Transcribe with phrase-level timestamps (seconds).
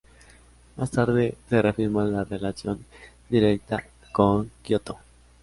[0.77, 2.83] Más tarde se reafirmó la relación
[3.29, 4.97] directa con Giotto.